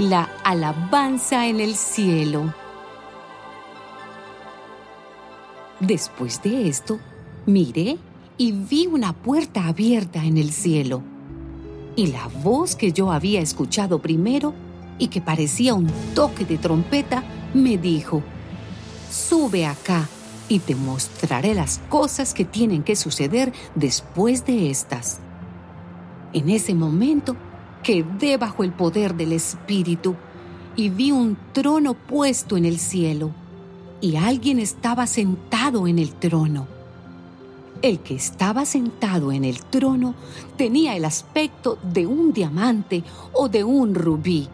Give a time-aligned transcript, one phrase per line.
[0.00, 2.54] la alabanza en el cielo.
[5.78, 6.98] Después de esto,
[7.44, 7.98] miré
[8.38, 11.02] y vi una puerta abierta en el cielo.
[11.96, 14.54] Y la voz que yo había escuchado primero
[14.98, 18.22] y que parecía un toque de trompeta me dijo,
[19.10, 20.08] sube acá
[20.48, 25.18] y te mostraré las cosas que tienen que suceder después de estas.
[26.32, 27.36] En ese momento
[27.82, 30.14] quedé bajo el poder del Espíritu
[30.76, 33.30] y vi un trono puesto en el cielo
[34.00, 36.66] y alguien estaba sentado en el trono.
[37.82, 40.14] El que estaba sentado en el trono
[40.56, 44.48] tenía el aspecto de un diamante o de un rubí,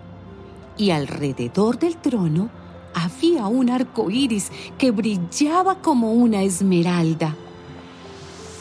[0.77, 2.51] y alrededor del trono
[2.95, 7.35] había un arco iris que brillaba como una esmeralda.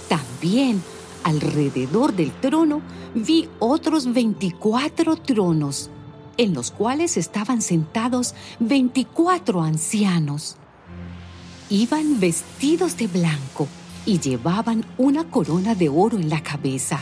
[0.10, 0.82] También
[1.26, 2.82] alrededor del trono
[3.14, 5.90] vi otros veinticuatro tronos,
[6.38, 10.56] en los cuales estaban sentados veinticuatro ancianos
[11.70, 13.68] iban vestidos de blanco
[14.06, 17.00] y llevaban una corona de oro en la cabeza.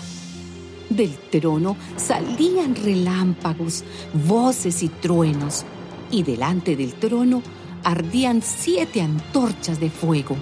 [0.89, 3.83] Del trono salían relámpagos,
[4.27, 5.65] voces y truenos,
[6.11, 7.41] y delante del trono
[7.83, 10.37] ardían siete antorchas de fuego,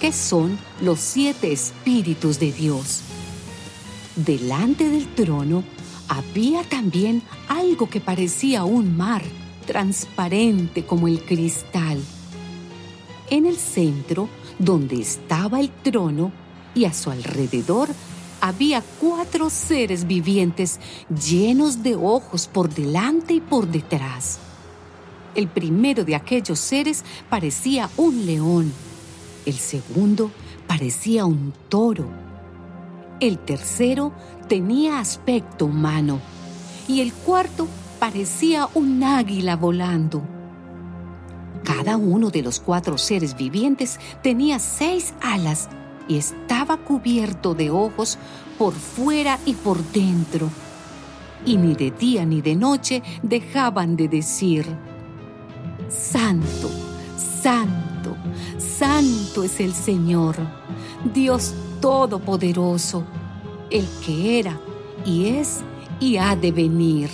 [0.00, 3.00] que son los siete espíritus de Dios.
[4.16, 5.64] Delante del trono
[6.08, 9.22] había también algo que parecía un mar,
[9.66, 11.98] transparente como el cristal
[13.30, 16.32] en el centro, donde estaba el trono,
[16.74, 17.88] y a su alrededor
[18.40, 24.38] había cuatro seres vivientes llenos de ojos por delante y por detrás.
[25.34, 28.72] El primero de aquellos seres parecía un león,
[29.46, 30.30] el segundo
[30.66, 32.08] parecía un toro,
[33.20, 34.12] el tercero
[34.48, 36.20] tenía aspecto humano
[36.88, 37.68] y el cuarto
[37.98, 40.22] parecía un águila volando.
[41.62, 45.68] Cada uno de los cuatro seres vivientes tenía seis alas
[46.08, 48.18] y estaba cubierto de ojos
[48.58, 50.50] por fuera y por dentro.
[51.46, 54.66] Y ni de día ni de noche dejaban de decir,
[55.88, 56.70] Santo,
[57.16, 58.16] Santo,
[58.58, 60.36] Santo es el Señor,
[61.12, 63.04] Dios Todopoderoso,
[63.70, 64.58] el que era
[65.04, 65.60] y es
[66.00, 67.10] y ha de venir.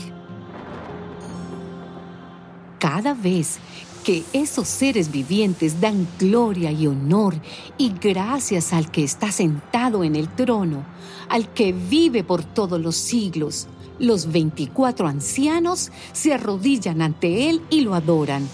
[2.78, 3.58] Cada vez
[4.04, 7.34] que esos seres vivientes dan gloria y honor
[7.76, 10.84] y gracias al que está sentado en el trono,
[11.28, 13.68] al que vive por todos los siglos.
[13.98, 18.48] Los veinticuatro ancianos se arrodillan ante él y lo adoran,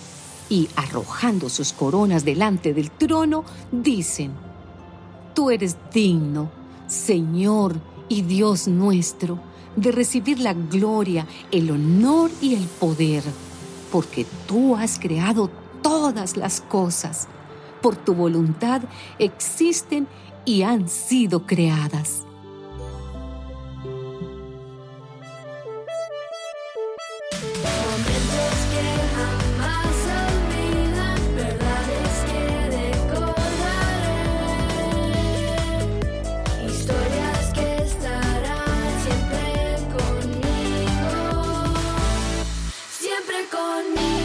[0.48, 4.32] y arrojando sus coronas delante del trono, dicen,
[5.34, 6.50] Tú eres digno,
[6.86, 7.76] Señor
[8.08, 9.38] y Dios nuestro,
[9.76, 13.22] de recibir la gloria, el honor y el poder
[13.96, 15.50] porque tú has creado
[15.82, 17.28] todas las cosas.
[17.80, 18.82] Por tu voluntad
[19.18, 20.06] existen
[20.44, 22.25] y han sido creadas.
[43.56, 44.15] conmigo.